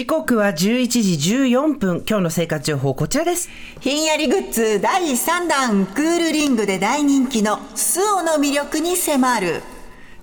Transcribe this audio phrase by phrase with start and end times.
[0.00, 0.56] 時刻は11
[0.88, 2.04] 時14分。
[2.08, 3.50] 今日の生活情報こちらです。
[3.80, 9.62] ひんやりグッズ第3弾クールリングで大人気のスオの魅力に迫る。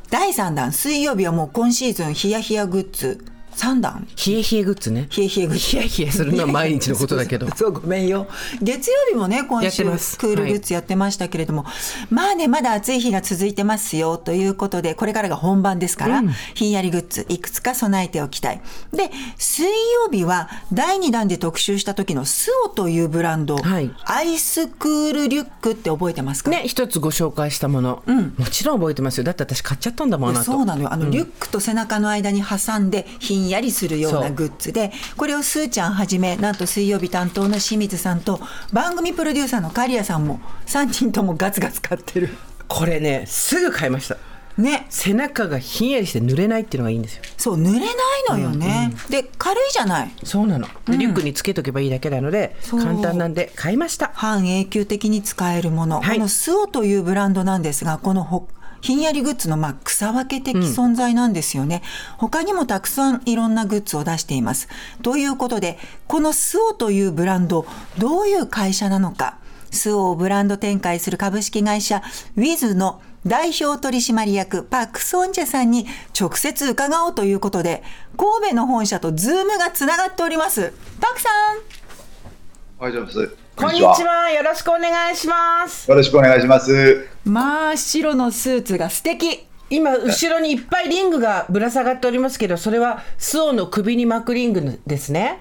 [0.09, 3.23] 第3弾水曜日はもう今シーズンヒヤヒヤグッズ
[3.57, 5.09] 3弾冷え冷えグッズね。
[5.17, 5.57] 冷え冷えグッズ。
[5.57, 7.47] ヒヤヒヤするのは 毎日のことだけど。
[7.57, 8.27] そうごめんよ。
[8.61, 11.65] 月曜日もね今週クールグッズやってましたけれども、
[12.09, 18.61] まあねまだ暑い日が続いてますよということでこれからが本番ですから、ひんやりグッズいくつか備えておきたい。
[18.93, 23.91] で水曜日は第2弾で特集した時のスオというブランド、はい。
[24.05, 26.51] アイスクールリュックって覚えてますか？
[26.51, 28.03] ね、一つご紹介したもの、
[28.37, 29.23] もちろん覚えてますよ。
[29.23, 30.45] だって私買っちゃったんだもん、あの後。
[30.45, 30.93] そうなのよ。
[30.93, 38.39] あの、リュックと背中の間に挟んでひんやりするようなグッズでこれをすーちゃんはじめなんと水曜日担当の清水さんと
[38.71, 42.29] 番組プロデューサーの刈谷さんも3人ともガツガツ買ってる。
[42.67, 44.17] これね、すぐ買いました。
[44.57, 44.87] ね。
[44.89, 47.23] 背中がひんやりして濡れないっていうのがいいんですよ。
[47.37, 47.89] そう濡れない
[48.29, 50.11] のよね、で軽いじゃない。
[50.23, 50.67] そうなの。
[50.85, 54.11] でリュックにつけとけばいいだけなので、簡単なんで買いました。
[54.13, 56.17] 半永久的に使えるもの、はい。
[56.17, 58.47] このスオというブランドなんですがこのほ
[58.81, 61.81] ひんやりグッズのまあ草分け的存在なんですよね、
[62.17, 64.67] 他にもたくさんいろんなグッズを出しています。
[65.01, 67.65] ということでこのスオというブランド
[67.97, 69.37] どういう会社なのか。
[69.69, 72.01] SUO をブランド展開する株式会社
[72.37, 75.85] ウィズの代表取締役パク・ソンジェさんに
[76.17, 77.83] 直接伺おうということで
[78.15, 80.73] 神戸の本社とズームがつながっております。
[81.01, 81.57] パクさん。
[82.79, 83.46] おはようございます。
[83.57, 84.29] こんにちは。
[84.29, 85.89] よろしくお願いします。
[85.89, 87.07] よろしくお願いします。
[87.25, 95.39] まあ白のスーツが素敵今、後ろにいっぱいリングがぶら下がっておりますけど、それは SUO の首に巻くリングですね。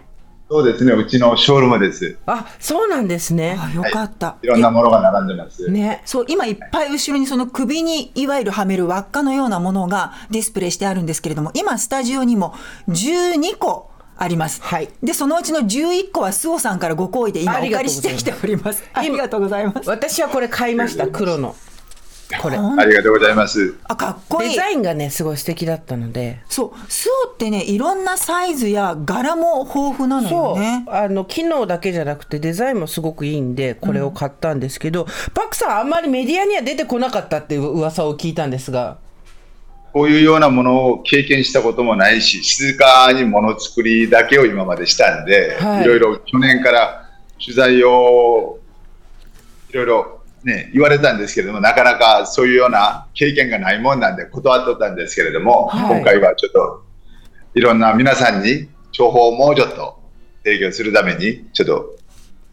[0.49, 2.17] そうですね、うちのショールームです。
[2.25, 3.59] あ、そうなんですね。
[3.61, 5.71] あよかった、いろんなものが並んでます。
[5.71, 6.01] ね。
[6.07, 12.55] そう今いっぱい後ろにその首にいわゆるはめる輪っかのようなものがディスプレイしてあるんですけれども今スタジオにも
[12.89, 14.89] 12個あります、はい。
[15.03, 18.23] でそのうちの11個はスオさんからご好意で今あおりがとうございます。
[18.23, 18.85] 借りしてきております。
[18.93, 19.89] ありがとうございます。
[19.89, 21.55] 私はこれ買いました、黒の。
[22.41, 22.57] これ。
[22.57, 23.77] ありがとうございます。
[23.85, 26.41] あかっこいデいザインがね、すごい素敵だったので。
[26.49, 26.93] そう。
[26.93, 38.99] スオってねいろんなサイズや柄も豊富なのそう、よねあの機能だけじゃなくてデザインもすごくいいんでこれを買ったんですけど、パクさんあんまりメディアには出てこなかったっていう噂を聞いたんですが
[39.97, 45.85] こういうようなものを経験したこともないし、静かにものづくりだけを今までしたんで、はい。
[45.85, 47.09] い、ろいろ去年から
[47.41, 48.59] 取材を
[49.71, 55.97] いろいろね、言われたんですけれども、なかなかそういうような経験がないもんなんで断っとったんですけれども、はい。
[55.97, 56.85] 今回はちょっと
[57.55, 59.99] いろんな皆さんに情報をもうちょっと
[60.45, 61.97] 提供するために、ちょっと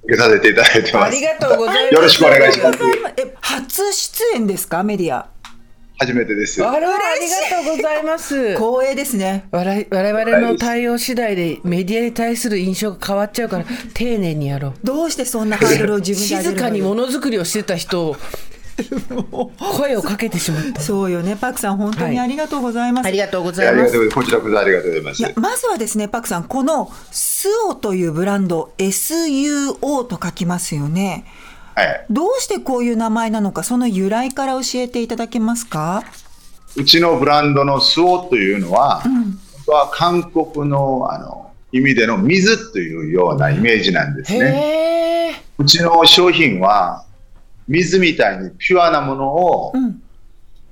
[0.04, 1.08] 受けさせていただいてます。
[1.08, 1.94] ありがとうございます。
[1.94, 2.80] よろしくお願いします。
[3.18, 4.82] え初出演ですか？
[4.82, 5.28] メディア
[5.98, 6.64] 初めてです。
[6.64, 18.16] あらありがとうございます光栄ですね我々我々の対応次第でメディアに対する印象が変わっちゃうから丁寧にやろうどうしてそんなハードルを自分で上げるの静かにものづくりをしてた人を
[19.78, 23.08] 声をかけてしまったそうよね、パクさん、本当にありがとうございます。
[23.08, 24.16] ありがとうございますありがとうございます。
[24.16, 25.40] こちらこそありがとうございます。
[25.40, 31.26] まずはですね、パクさん、このスオというブランド、SUO と書きますよね。
[31.76, 32.06] はい。
[32.10, 36.04] どうしてこういう名前なのか、その由来から教えていただけますか？
[36.76, 45.44] うちのブランドのスオというのは、本当は韓国のあの意味での水というようなイメージなんですね。
[45.58, 47.06] うちの商品は
[47.68, 50.02] 水みたいにピュアなものをうん、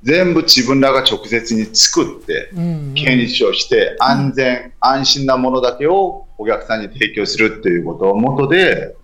[0.04, 8.96] 全部自分らが直接に作ってうん検証して安全、安心なものだけをお客さんに提供するということをもとで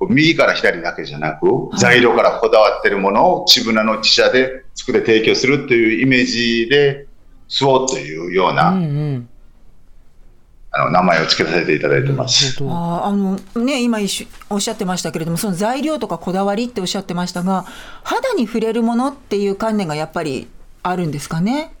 [0.00, 1.46] 右から左だけじゃなく
[1.78, 7.06] 材料からこだわってるものを自分らの自社で作って提供するというイメージで
[7.48, 9.28] スオというような、うんうん
[10.78, 12.54] あの名前を付けさせていただいてます。
[12.60, 17.64] あーあのね、今一緒おっしゃってましたけれども、その材料とかこだわりっておっしゃってましたが、
[18.04, 20.48] 肌に触れるものっていう観念がやっぱり
[20.82, 21.72] あるんですかね？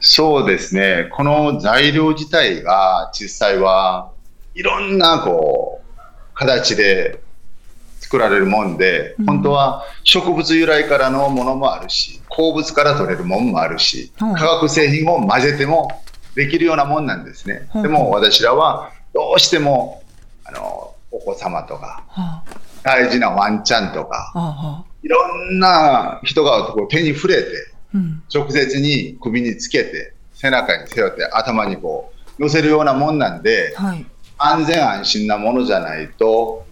[0.00, 1.10] そうですね。
[1.12, 4.10] この材料自体が実際は
[4.54, 6.00] いろんなこう
[6.32, 7.20] 形で
[8.04, 14.34] 作られるもんで、本当は植物由来からのものもあるし、鉱物から取れるものもあるし、うん。
[14.34, 16.02] 化学製品を混ぜても
[16.34, 17.68] できるようなもんなんですね。
[17.74, 17.82] うん。
[17.82, 20.02] でも私らはどうしても
[20.44, 22.42] あのお子様とかは
[22.82, 25.18] 大事なワンちゃんとかいろ
[25.50, 34.04] んな人がこう手に触れてうん、直接に首につけて背中に背負って頭にこう乗せるようなもんなんではい。
[34.36, 36.66] 安全安心なものじゃないと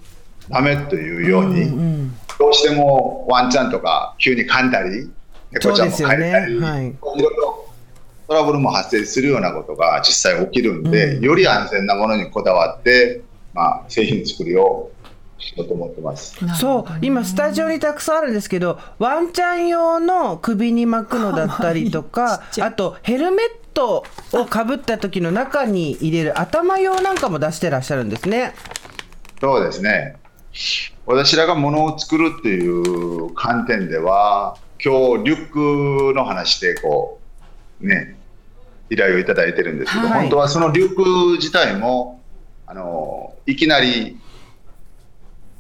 [0.48, 5.08] ダメというように、うんうんどうしてもワンちゃんとか急に噛んだり
[5.52, 7.68] 猫ちゃんもそうですよね噛んだり、はいいろいろ
[8.26, 13.20] トラブルも発生するようなことが実際起きるんで、より安全なものにこだわって、
[13.52, 14.90] まあ、製品作りを
[15.38, 16.36] しようと思ってます。
[16.58, 28.54] そう今スタジオにたくさんあるんですけどワンちゃん用の首に巻くのだったりとか かあとヘルメットをかぶった時の中に入れる頭用なんかも出してらっしゃるんですね。
[29.40, 30.16] そうですね。
[31.06, 37.20] 私らがものを作るっていう観点では、今日リュックの話でこ
[37.81, 38.16] う、ね、
[38.90, 40.20] 依頼をいただいてるんですけど、はい。
[40.22, 42.20] 本当はそのリュック自体も、
[42.66, 44.19] あの、いきなり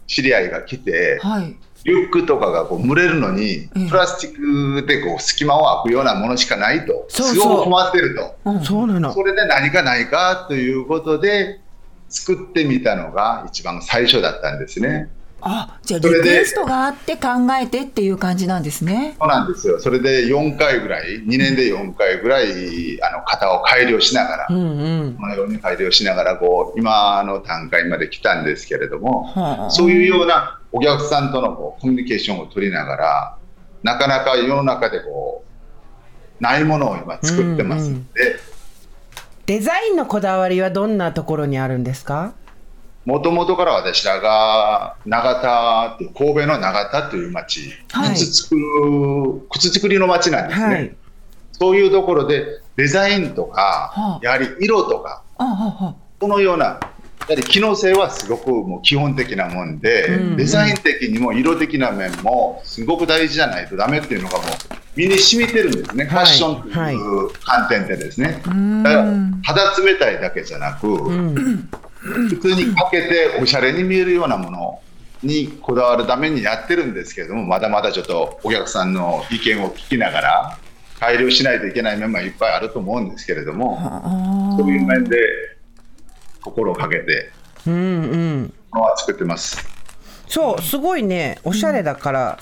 [0.06, 1.56] 知り合いが来て、はい。
[1.84, 7.34] リュックとかがこう蒸れるのにうん、プラスチックでこう隙間を空くようなものしかないと、そうそう。
[7.34, 8.50] すごく困ってると。
[8.50, 8.64] うん。
[8.64, 8.86] そ
[9.24, 11.61] れで何かないかということで、
[12.12, 15.10] 作ってみたのが一番最初だったんですね。
[15.44, 17.28] あ、じゃあそれでリクエストがあって考
[17.60, 19.16] えてっていう感じなんですね。
[19.18, 19.80] そうなんですよ。
[19.80, 33.36] それで4回ぐらい、2年で4回ぐらい、あの、型を改良しながら、うんうんこのように改良しながら、こう、今の段階まで来たんですけれども、はあそういうようなお客さんとのこうコミュニケーションを取りながら、
[33.82, 35.44] なかなか世の中でこ
[36.40, 38.36] う、ないものを今作ってますんで、
[39.52, 42.32] デザインのこだわりはどんなところにあるんですか？
[43.04, 48.14] もともとから私らが長田神戸の長田という町、はい。
[48.14, 48.62] 靴作る
[49.50, 50.96] 靴作りの町なんですね、はい。
[51.52, 54.20] そういうところでデザインとか、はあ。
[54.22, 56.80] やはり色とかあはあこのようなや
[57.28, 60.36] はり機能性はすごくもう基本的なもんで、うん。
[60.38, 64.46] デザイン的にも色的な面もすごく大事じゃないとダメっていうのがもう
[64.96, 68.82] 身に染みてるんですね、ファッションとはいいう観点でですね、ん。
[68.82, 69.04] だから
[69.42, 71.68] 肌冷たいだけじゃなく、うん。
[72.02, 74.80] 普通にかけておしゃれに見えるようなもの
[75.22, 80.58] にこだわるためにやってるんですけれどもまだまだちょっとお客さんの意見を聞きながら
[80.98, 85.16] 改良しないといけない面もいっぱいあると思うんですけれどもあそういう面で
[86.42, 87.30] 心をかけて
[87.66, 88.54] うんうん。
[88.72, 89.64] ものは作ってます。
[90.26, 91.38] そうすごいね。
[91.44, 92.38] おしゃれだから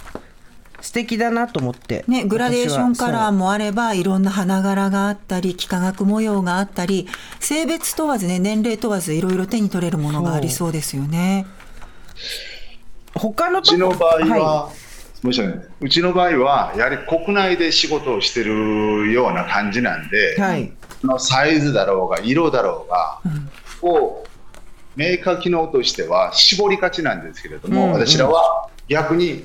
[0.81, 7.06] 素敵だなと思って、ね、グラデーションカラーもあればいろんな花柄があったり幾何学模様があったり
[7.38, 11.47] 性別問わずね年齢問わずいろいろ手に取れるものがありそうですよね。
[13.15, 14.71] 他のうちの場合は、は
[15.23, 15.67] 申し訳ない。
[15.81, 23.21] うちの場合はやはり国内で仕事をしてるような感じなんで、い、はい、そのサイズだろうが色だろうが、
[23.83, 24.25] を
[24.97, 27.88] メーカー機能としては絞りがちなんですけれども、うん。
[27.88, 27.93] うん。
[27.94, 29.44] 私らは逆に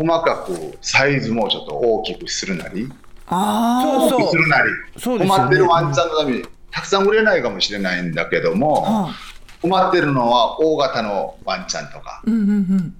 [0.00, 2.88] 細かくサイズもちょっと大きくするなり、
[3.26, 4.20] あそうそう。
[4.20, 5.42] 大きくするなり、そうですよね。
[5.42, 9.14] 困ってるワンちゃんのためにたくさん売れないかもしれないんだけども、あ、はあ、
[9.60, 12.94] 困ってるのは大型のワンちゃんとか、うんうんうん。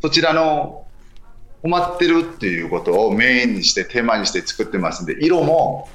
[0.00, 0.86] そちらの
[1.62, 5.88] 困ってるっていうことをメインにしてテーマにして作ってますんで、色も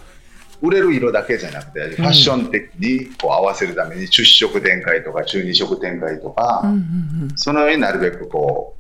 [0.61, 8.78] 売れる色だけじゃなくて、ファッション的にこう合わせるために、10色展開とか、12色展開とか、うんうんそのようになるべくこう、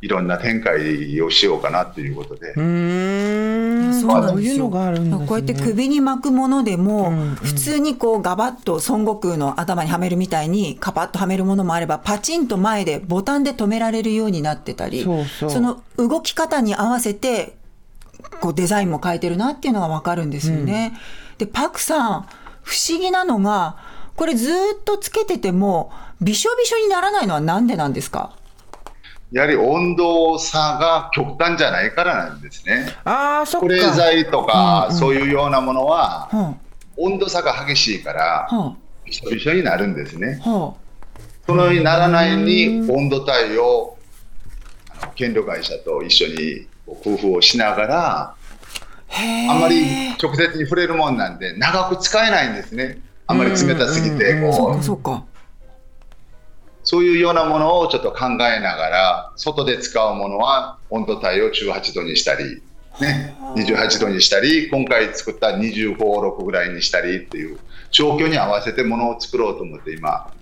[0.00, 2.52] いろんな展開をしようかなということで。
[2.52, 4.00] う、ーん。
[4.00, 4.54] そうなんですよ。
[4.54, 5.26] そういうのがあるんですね。
[5.26, 7.34] こうやって首に巻くものでも、うんうん。
[7.34, 15.60] 普通にこうガバッと孫悟空の頭にはめるみたいにカパッとはめるものもあればパチンと前でボタンで止められるようになってたりそうそう。
[15.60, 17.56] の動き方に合わせて
[18.40, 20.96] こうデザインも変えてるなっていうのがわかるんですよね。
[21.38, 22.26] でパクさん
[22.62, 23.76] 不思議なのが
[24.14, 28.32] これずーっとつけててもびしょびしょにならないのはなんでなんですか？
[29.30, 32.86] やはり温度差が極端じゃないからなんですね。
[33.04, 34.98] ああそっ保冷か剤とか、うんうん。
[34.98, 36.56] そういうようなものは、は
[36.96, 38.48] 温度差が激しいから
[39.04, 40.40] びしょびしょになるんですね。
[40.44, 40.74] あは
[41.46, 43.96] そのようにならないに温度帯を
[44.90, 48.34] あの権力会社と一緒に工夫をしながら、
[49.48, 53.00] あんまり直接に触れるもんなんで、長く使えないんですね。
[53.26, 55.24] あんまり冷たすぎて、こう、か
[56.90, 62.62] そういうようなものをちょっと考えながら、外で使うものは温度帯を18度にしたり、
[62.98, 67.58] ね、28度にしたり、今回作った25、6ぐらいにしたりっていう
[67.90, 70.32] 状況に合わせてものを作ろうと思って今、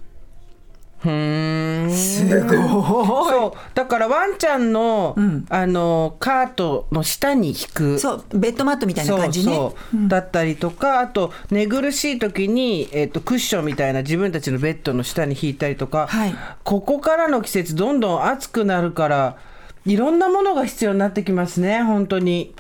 [1.91, 2.57] すごい。
[2.57, 3.53] そう。
[3.75, 5.47] だからワンちゃんの、うん。
[5.49, 7.99] あのカートの下に引く。
[7.99, 9.55] そうベッドマットみたいな感じね。
[9.55, 10.09] そうそう。
[10.09, 16.35] だったりとかあと寝苦しい時に、えっとクッションみたいな自分たちのベッドの下に引いたりとか、はい。
[16.65, 19.37] ここからの季節どんどん暑くなるから
[19.85, 22.55] いろんなものが必要になってきますね本当に。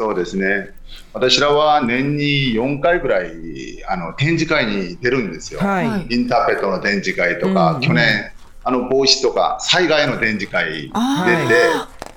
[0.00, 0.70] そうですね。
[1.12, 5.60] 私らは年に4回ぐらいあの展示会に出るんですよ。
[5.60, 7.80] はい、はいインターペットの展示会とか、うん。
[7.82, 8.32] 去年
[8.64, 11.26] あの帽子とか災害の展示会あ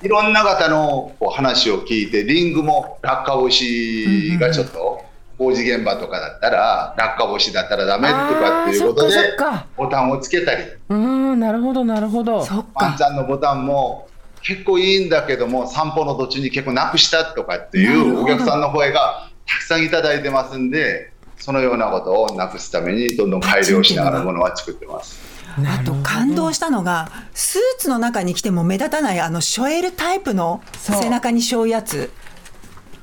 [0.00, 5.04] て、いろんな方のこう話を聞いてリングも落下防止がちょっと
[5.36, 9.36] 工事現場とかだったら落下防止だったらダメとかっていうことで
[9.76, 10.62] ボタンをつけたり。
[10.88, 12.46] うーんなるほどなるほど。
[12.46, 12.86] そっか。
[12.86, 14.08] ワンちゃんのボタンも
[14.44, 25.34] 結構いいんだけども散歩の途中に結構なくしたとかっていうお客さんの声がたくさんいただいてますんでそのようなことをなくすためにどんどん改良しながらものは作ってます。
[25.56, 32.10] あと感動したのがスーツの中に着ても目立たないあのショエルタイプの背中に背負うやつ。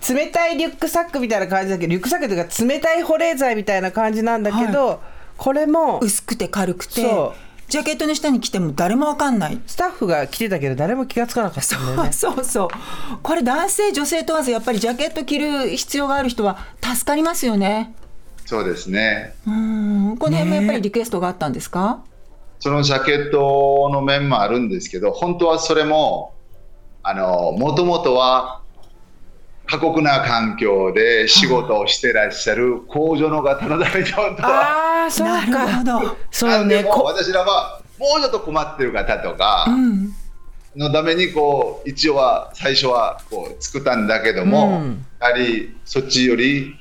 [0.09, 4.99] 冷たいリュックサックみたいな感じだけどリュックサックというか冷たい保冷剤みたいな感じなんだけど、
[5.37, 7.35] これも薄くて軽くてそ
[7.71, 9.57] ジャケットの下に着ても誰もわかんない。
[9.65, 12.11] スタッフが着てたけど誰も気がつかなかったんだよね。
[12.11, 12.67] そうそう
[13.23, 17.95] これ男性女性問わずやっぱりジャケット着る必要がある人は助かりますよね。
[18.45, 19.35] そうですね。
[19.47, 20.17] うん。
[20.17, 22.01] この辺もやっぱりリクエストがあったんですか、
[22.59, 26.33] そのジャケットの面もあるんですけど本当はそれも
[27.03, 28.60] あのもともとは
[29.71, 35.03] 過酷な環境で仕事をしてらっしゃる工場の方のために本当は。
[35.03, 36.17] ああそうなるかほど。
[36.29, 36.83] そうね。
[36.83, 40.13] こ私らはもうちょっと困ってる方とかうん。
[40.75, 45.05] のためにこう一応は最初はこう作ったんだけども、うん。
[45.21, 46.75] やはりそっちより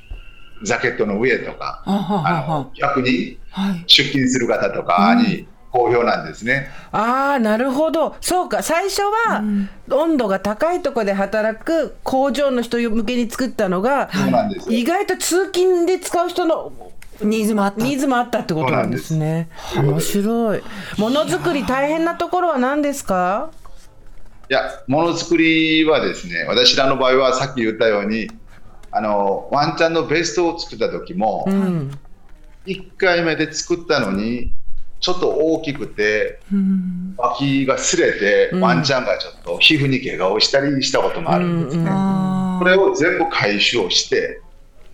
[0.65, 3.83] ジャケットの上とかあはの逆にはい。
[3.87, 6.69] 出勤する方とかに好評なんですね。
[6.91, 8.15] ああなるほど。
[8.19, 8.61] そうか。
[8.61, 9.41] 最初は
[9.89, 14.71] 温度が高いところで働く工場の人向けに作ったのが、そうなんです。
[14.71, 16.73] よ意外と通勤で使う人の
[17.21, 17.83] ニーズもあった。
[17.83, 19.49] ニーズもあったってことなんですね。
[19.75, 20.63] 面白い。
[20.97, 23.51] ものづくり大変なところは何ですか？
[24.49, 28.29] いや、ものづくりはですね、私らの場合はさっき言ったように、
[28.91, 31.97] あのワンちゃんのベストを作った時も、うん。
[32.65, 34.51] 1回目で作ったのに、
[35.01, 37.15] ちょっと大きくて、うん。
[37.17, 38.61] 脇が擦れて、うん。
[38.61, 41.89] ワンちゃんがちょっと皮膚に怪我をしたりしたこともあるんですね。
[42.59, 44.39] これを全部回収をして、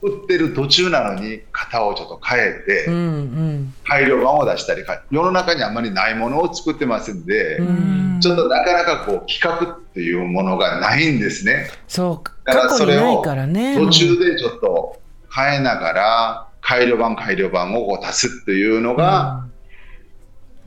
[0.01, 3.73] 売ってる途中なのに型をちょっと変えて、うんうん。
[3.85, 8.19] 改良版を出したり、世の中にあんまりないものを作ってますんで、うん。
[8.21, 11.69] ちょっとなかなかこう企画っていうものがないんですね。
[11.87, 12.33] そうか。
[12.45, 15.01] だからそれを途中でちょっと
[15.35, 19.45] 変えながら改良版改良版をこう足すっていうのが、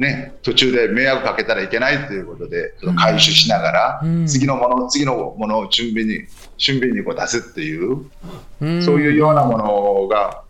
[0.00, 4.26] ね、途中で迷惑かけたらいけないということで回収しながら、うん。
[4.26, 6.26] 次のもの次のものを準備に
[6.56, 8.06] 準備にこう出すっていう、
[8.62, 8.82] うん。
[8.82, 10.42] そういうようなものが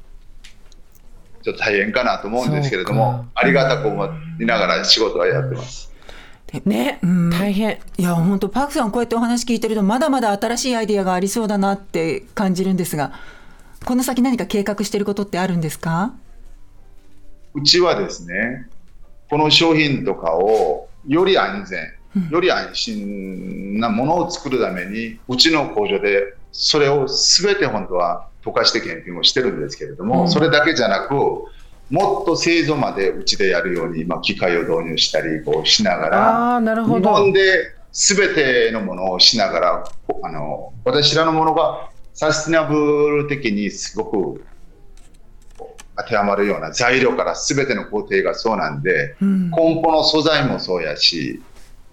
[1.42, 3.40] ちょっと大変かなと思うんですけれどもか。
[3.42, 4.06] ありがたく思
[4.40, 5.90] いながら仕事はやってます。
[6.64, 7.30] ね、うん。
[7.30, 7.78] 大変。
[7.98, 13.12] いや本当パクさんこうやってお話聞いてるとまだまだ新しいアイディアがありそうだなって感じるんですが
[13.84, 16.14] この先何か計画してることってあるんですか？
[17.54, 18.68] うちはですね、
[19.30, 30.28] この商品とかをより安全、より安心なものを作るために、うちの工場でそれをすべて本当は溶かして研究をしてるんですけれども、うん。
[30.28, 39.84] それだけじゃなく、もっと製造までうちでやるように、まあ、機械を導入したりこうしながら、なるほ日ど本で全てのものをしながら、
[40.22, 44.44] あの私らのものがサスティナブル的にすごく
[46.02, 49.50] 当てはまるような材料から全ての工程がそうなんで、うん。
[49.50, 51.40] 梱包の素材もそうやし、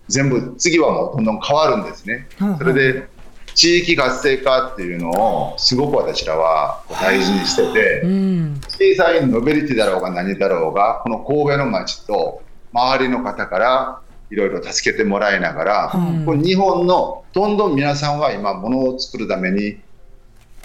[0.07, 2.27] 全部次はもうどんどん変わるんですね。
[2.57, 3.07] それで
[3.55, 8.61] 地域活性化っていうのをすごく私らは大事にしてて、うん。
[8.67, 16.25] 小さいノベリティだろうが何だろうが、この神戸の街と周りの方からいろいろ助けてもらいながら、うん。
[16.25, 19.79] これ日本のどんどん皆さんは今、物を作るために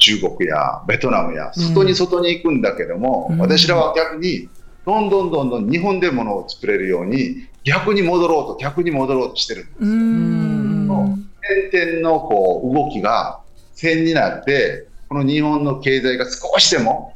[0.03, 3.39] 中国やベトナムや外に外に行くんだけども、うん。
[3.39, 4.49] 私らは逆に
[4.85, 9.63] どんどんどんどん日本で物を作れるように逆に戻ろうと逆に戻ろうとしてる。
[9.63, 9.65] ん。
[9.65, 11.29] ですうーん
[11.71, 13.41] 点々のこう動きが
[13.75, 17.15] 線になってこの日本の経済が少しでも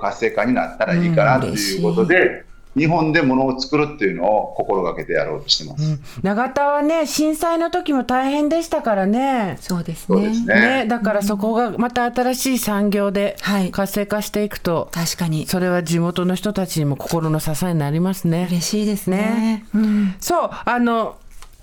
[0.00, 2.44] 活性化になったらいいかなということで、
[2.76, 5.84] 日本で物を作るっていうのを心がけてやろうとしてます。
[5.84, 6.00] うん。
[6.22, 9.56] 永田はね震災の時も大変でしたからね。
[9.60, 10.30] そうですね。
[10.30, 10.82] ね。
[10.82, 13.70] ねだからそこがまた新しい産業ではい。
[13.70, 15.46] 活性化していくと、確かに。
[15.46, 18.46] それは地元の人たちにも心の支えになりますね。
[18.50, 19.64] 嬉しいですね。
[19.74, 20.14] うん。
[20.20, 21.16] そうあの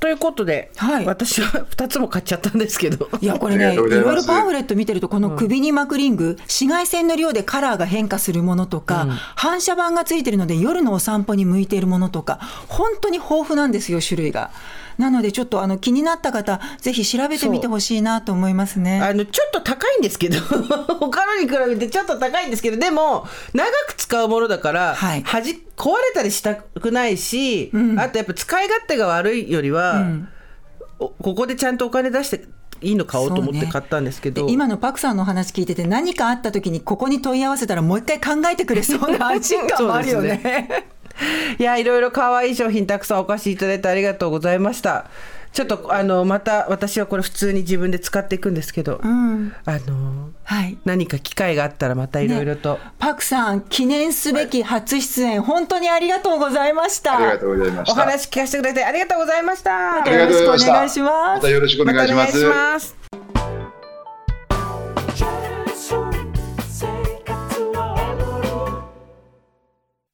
[0.04, 3.08] ということで、はい私は2つも買っちゃったんですけど。
[3.22, 9.08] いやこれねいろいろパンフレット見てるとこの首に巻くリング、紫外線の量でカラーが変化するものとか、
[9.38, 14.52] 反射板がついてるので夜のお散歩に向いているものとか本当に豊富なんですよ種類が。
[14.98, 19.00] なのでちょっとあの気になった方ぜひ調べてみてほしいなと思いますね。
[19.02, 20.38] あのちょっと高いんですけど
[21.00, 28.00] 他のに比べてちょっと高いんですけどでも長く使うものだから、はいはじ壊れたりしたくないし、うん。
[28.00, 30.30] あとやっぱ使い勝手が悪いよりは、うん。
[31.00, 32.46] おここでちゃんとお金出して
[32.82, 40.86] いいの買おうと思って買ったんですけど、ねで今のパクさんのお話聞いてて何かあった時にここに問い合わせたらもう一回考えてくれそうな安心感もあるよ そうね。
[41.60, 45.06] いやいろいろ可愛い商品たくさんお貸しいただいてありがとうございました
[45.54, 50.78] ちょっとあのまた私はこれ普通に自分で使っていくんですけど、うん、あのはい。
[50.84, 57.18] 何か機会があったらまたいろいろと、ねパクさん記念すべき初出演、本当にありがとうございました。
[57.18, 57.94] ありがとうございました。
[57.94, 60.66] お話聞かせてくれてありがとうございましたありがとうございました。
[60.66, 62.38] よろしくお願いしますまたよろしくお願いします。
[62.38, 63.03] またお願いします